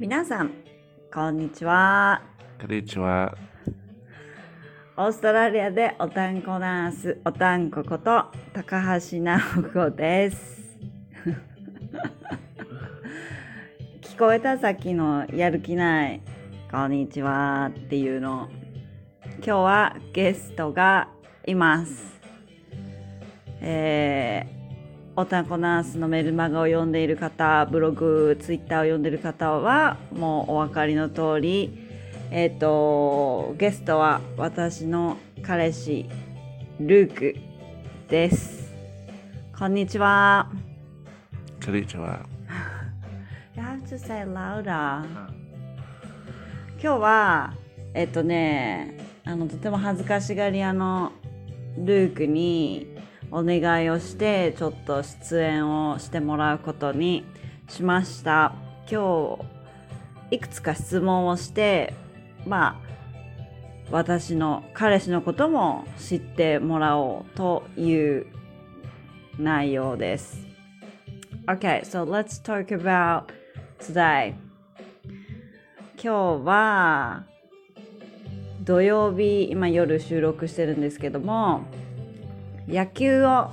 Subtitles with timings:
[0.00, 0.52] 皆さん、
[1.12, 2.22] こんにちは。
[2.60, 3.36] こんにちは。
[4.96, 9.40] オーストラリアでおたんこナース、おたんここと高橋直
[9.72, 10.78] 子です。
[14.00, 16.20] 聞こえたさっきのやる気ない、
[16.70, 18.48] こんにちはっていうの。
[19.38, 21.08] 今日はゲストが
[21.44, 22.20] います。
[23.60, 24.57] えー、
[25.20, 31.76] おたんこナースのメルマガを読んでいる方、ブログ、ツイッターを読んでいる方は、もうお分かりの通り、
[32.30, 36.08] えっ、と、ゲストは私の彼氏、
[36.78, 37.34] ルーク
[38.08, 38.72] です。
[39.58, 40.52] こんにちは。
[41.64, 42.20] こんにちは。
[43.56, 45.02] You have to say louder.
[46.80, 47.54] 今日は、
[47.92, 51.10] えっ、とね、あの、とても恥ずかしがり屋の
[51.76, 52.97] ルークに
[53.30, 57.24] お願いをして、ちょっと出演をしてもらうことに
[57.68, 58.54] しました。
[58.90, 59.38] 今
[60.30, 61.94] 日、いくつか質問をして、
[62.46, 62.88] まあ、
[63.90, 68.26] 私の彼氏のことも知ってもらおうという
[69.38, 70.46] 内容です。
[71.46, 73.24] Okay, so let's talk about
[73.78, 74.34] today.
[75.96, 77.24] 今日は
[78.62, 81.62] 土曜日、今夜収録してるんですけども、
[82.68, 83.48] 野球を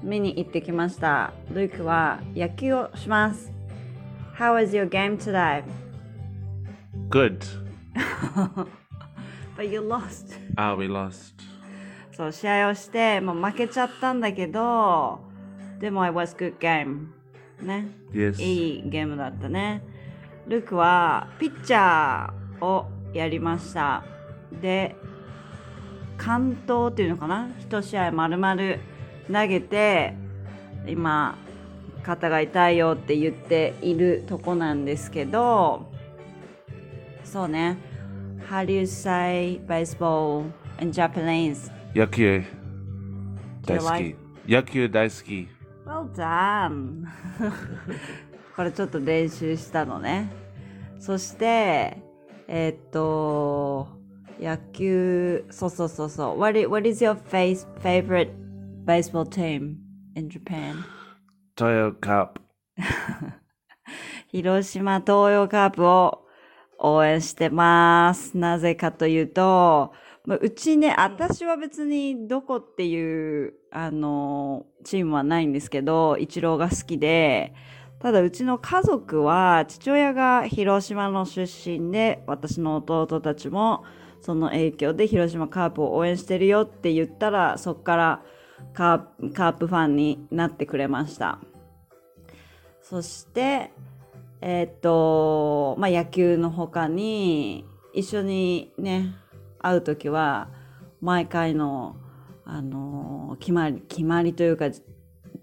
[0.00, 1.32] 見に行ってきました。
[1.50, 3.50] ルークは野球をします。
[4.38, 5.64] How was your game today?
[7.08, 7.44] Good.
[9.56, 10.38] But you lost.
[10.56, 11.34] Ah, we lost.
[12.12, 15.18] そう、試合をして、もう負けちゃったんだけど、
[15.80, 17.08] でも it was good game.
[17.60, 17.88] ね。
[18.12, 18.40] Yes.
[18.40, 19.82] いいゲームだったね。
[20.46, 24.04] ルークはピッチャーをやりました。
[24.62, 24.94] で、
[26.20, 27.48] 完投っていうのかな？
[27.58, 28.56] 一試合丸々
[29.26, 30.14] 投げて、
[30.86, 31.36] 今、
[32.02, 35.90] 肩が痛いよって言っているとこなんですけど、
[37.24, 37.78] そうね。
[38.48, 41.70] How do you say baseball in Japanese?
[41.94, 42.42] 野球
[43.64, 44.16] 大好き。
[44.48, 45.48] 野球大好き。
[45.86, 47.06] Well done!
[48.56, 50.30] これちょっと練習したのね。
[50.98, 52.02] そして、
[52.46, 53.99] えーっと、
[54.40, 56.38] 野球、そうそうそうそう。
[56.40, 58.30] What is, what is your face, favorite
[58.86, 59.76] baseball team
[60.16, 60.76] in Japan?
[61.54, 62.40] トヨカップ。
[64.28, 66.26] 広島東洋カープを
[66.78, 68.36] 応援してます。
[68.36, 69.92] なぜかというと、
[70.24, 77.52] まあうちね、私は別にどこっていう、あの、チームはないんですけど、イチローが好きで、
[78.00, 83.84] ただうちの家族は父親が広島の出身で、私の弟たちも
[84.22, 88.22] その影響で広島カープを応援してるよって言ったら、そっから
[88.72, 91.38] カープファンになってくれました。
[92.82, 93.70] そして、
[94.40, 99.14] えーっと、まあ、野球の他に、一緒にね、
[99.58, 100.48] 会うときは、
[101.00, 101.96] 毎回の、
[102.44, 104.70] あの決まり、決まりというか、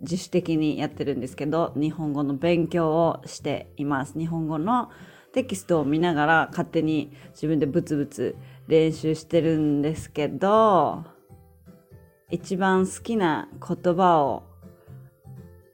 [0.01, 4.17] 自主的にやってるんですけど、日本語の勉強をしています。
[4.17, 4.89] 日本語の
[5.33, 8.35] テキストを見ながら勝手に自分でブツブツ
[8.67, 11.03] 練習してるんですけど、
[12.29, 14.43] 一番好きな言葉を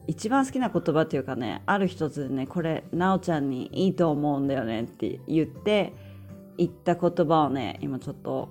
[0.07, 5.93] 一番好きな言葉っていうかね、ある一つでね、これ、なおちゃんにいいと思うんだよねって言って、
[6.57, 8.49] 言った言葉をね、今ちょっと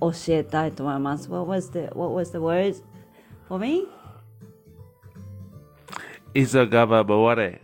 [0.00, 1.30] 教えたいと思います。
[1.30, 2.82] What was the, what was the words
[3.48, 3.86] for me?
[6.34, 7.60] 急がば回れ。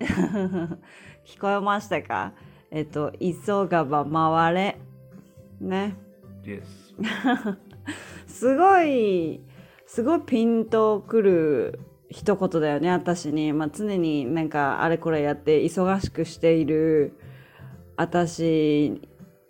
[0.00, 2.32] 聞こえましたか？
[2.70, 4.78] えっと、急がば回れ。
[5.60, 5.96] ね。
[6.42, 6.62] Yes.
[8.26, 9.42] すごい、
[9.86, 13.52] すごいピンとくる一言だよね、私に。
[13.52, 17.12] まあ、常になんかあれこれやって忙しくしている
[17.98, 18.98] 私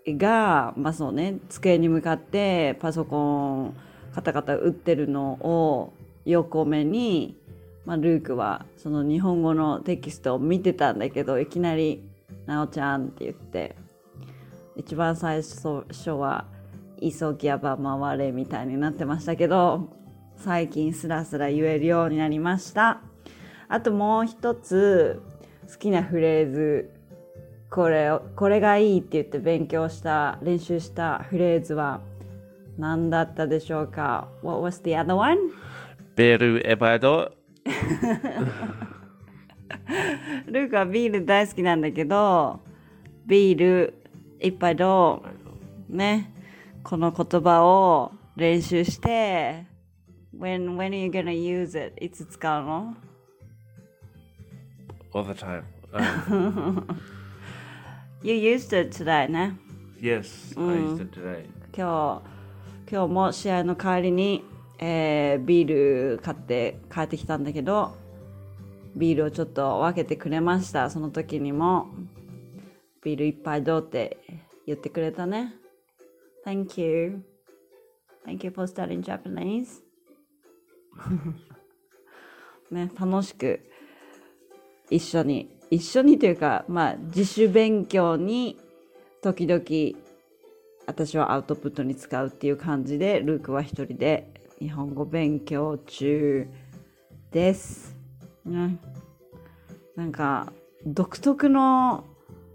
[0.08, 3.76] が、まあそうね、机に向かってパソコン
[4.12, 5.92] カタカタ打ってるのを
[6.24, 7.36] 横目に、
[7.86, 12.02] まあ、ルークはその日本語のテキストを見てたんだけど、いきなり、
[12.44, 13.76] なおちゃんって言って、
[14.74, 16.46] 一番最初は、
[17.00, 19.90] 急ぎやば回れみたいになってましたけど、
[20.36, 23.00] 最近スラスラ言えるようになりました。
[23.68, 25.22] あともう一つ
[25.70, 26.90] 好きなフレーズ、
[27.70, 32.00] これ、これがいいって言って勉強した、練習したフレーズは
[32.78, 35.38] 何だったでしょうか ?What was the other one?
[36.16, 37.35] ベルエバード。
[40.46, 42.60] ルークはビール大好きなんだけど、
[43.26, 43.94] ビール
[44.40, 45.24] 一杯と、
[45.88, 46.32] ね、
[46.82, 49.66] この言葉を練習して、
[50.38, 51.92] when, when are you gonna use it?
[52.04, 52.96] いつ使うの
[55.16, 55.64] all the time.
[55.92, 57.00] Um,
[58.22, 59.56] You used it today ね。
[60.00, 61.46] Yes, I used it today.
[61.74, 62.22] 今
[62.86, 64.44] 日、今日も試合の帰りに、
[64.78, 67.96] えービール買って帰ってきたんだけど、
[68.94, 70.90] ビールをちょっと分けてくれました。
[70.90, 71.88] その時にも、
[73.02, 74.18] ビール一杯どうって
[74.66, 75.54] 言ってくれたね。
[76.44, 77.22] Thank you.
[78.26, 79.82] Thank you for studying Japanese.
[82.70, 83.60] ね、楽しく
[84.90, 88.58] 一緒に、一緒にというか、まあ、自主勉強に
[89.22, 89.62] 時々
[90.86, 96.48] 私はアウトプットに使うっていう感じで、ルークは一人で日本語勉強中
[97.30, 97.94] です。
[98.44, 98.78] ね、
[99.96, 100.52] なんか、
[100.86, 102.04] 独特の、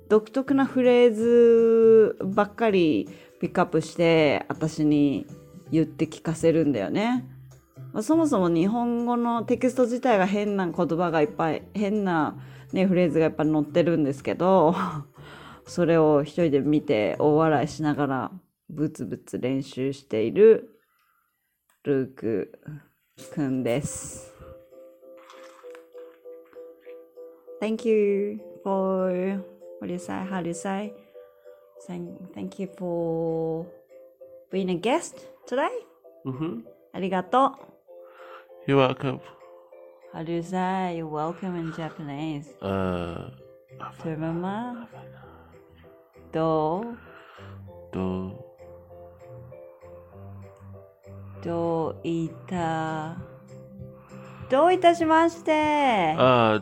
[0.10, 3.08] 独特なフレーズばっかり
[3.40, 5.28] ピックアップして、私に
[5.72, 7.24] 言って聞かせるんだよね。
[7.94, 12.36] まあそもそも日本語のテキスト自体が変な言葉がいっぱい、変な、
[12.74, 14.74] ね、フレーズがやっぱ載ってるんですけど、
[15.68, 18.32] それを一人で見て大笑いしながら
[18.70, 20.81] ブツブツ練習している
[21.83, 24.35] くんです。
[27.61, 29.43] Thank you for
[29.81, 30.13] what do you say?
[30.13, 30.93] How do you say?
[31.87, 33.67] Thank, thank you for
[34.51, 35.17] being a guest
[35.47, 35.69] today.
[36.27, 36.65] Mm-hmm.
[36.93, 37.57] ありがと
[38.67, 38.71] う。
[38.71, 39.21] You're welcome.
[40.13, 42.57] How do you say you're welcome in Japanese?
[42.61, 43.31] Uh,
[44.03, 44.89] そのまま
[51.44, 53.18] どう do どういた
[54.50, 55.52] どういたしまして
[56.18, 56.62] ah.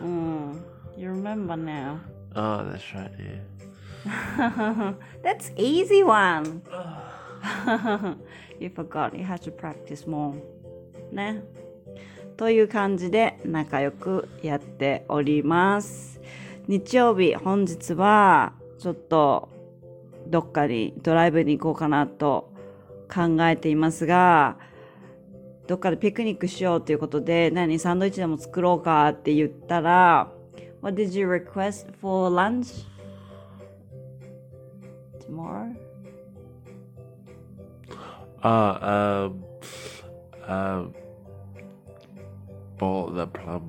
[0.00, 0.64] うん。
[0.96, 1.98] You remember now.
[2.34, 3.10] Oh, that's right.
[3.18, 4.94] Yeah.
[5.22, 6.62] That's easy one.
[8.58, 10.34] you forgot you had to practice more.
[11.12, 11.42] ね。
[12.36, 16.20] という感じで仲良くやっております。
[16.66, 19.48] 日曜日、本日はちょっと
[20.26, 22.55] どっかにドライブに行こうかなと
[23.12, 24.58] 考えていますが、
[25.66, 30.30] どっかでピクニックしようということで、何サンドイッチでも作ろうかって言ったら、
[30.80, 32.86] What did you request for lunch?
[35.26, 35.74] Tomorrow?
[38.42, 39.44] Ah, um,
[40.46, 40.94] um,
[42.78, 43.62] ball the plum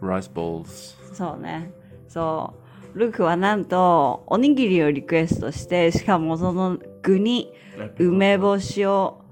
[0.00, 0.96] rice balls.
[1.12, 1.72] そうね。
[2.06, 2.54] そ
[2.94, 2.98] う。
[2.98, 7.52] ルークはなんと、おにぎりをリクエストして、しかもその具に
[7.98, 9.22] 梅干しを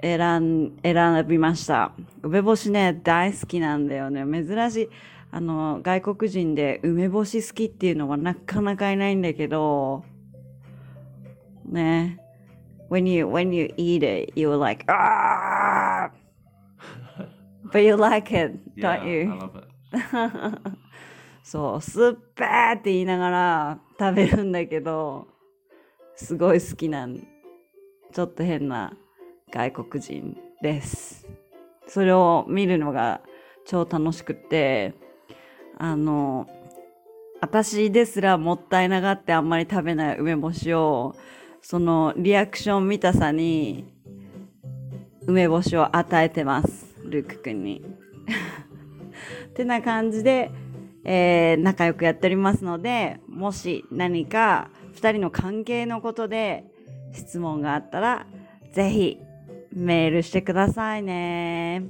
[0.00, 1.92] 選ん、選びました。
[2.22, 4.24] 梅干しね、大好きなんだよね。
[4.24, 4.88] 珍しい。
[5.30, 10.04] あの、外国人で梅干し好きっていうのはなかなかいないんだけど、
[11.64, 12.18] ね。
[12.90, 16.10] When you, when you eat it, you're like, ah!
[17.70, 19.30] But you like it, don't you?
[21.42, 25.28] そう、すっぺーって言いながら食べるんだけど、
[26.18, 27.08] すごい好きな、
[28.12, 28.92] ちょっと変な
[29.52, 31.28] 外国人です。
[31.86, 33.20] それを見るのが
[33.64, 34.94] 超楽しくて、
[35.78, 36.48] あの、
[37.40, 41.14] 私ですらもったいながってあんまり食べない梅干しを、
[41.62, 43.84] そのリアクション見たさに、
[45.24, 46.96] 梅干しを与えてます。
[47.04, 47.80] ルークくんに。
[49.50, 50.50] ってな感じで、
[51.04, 56.64] えー仲良くやっておりますので、もし何か2人の関係のことで
[57.12, 58.26] 質問があったら、
[58.72, 59.18] ぜひ
[59.72, 61.84] メールしてくださいね。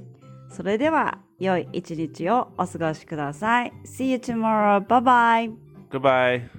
[0.49, 3.73] それでは、良い一日をお過ごしください。
[3.85, 4.85] See you tomorrow.
[4.85, 5.53] Bye bye.
[5.89, 6.58] Goodbye.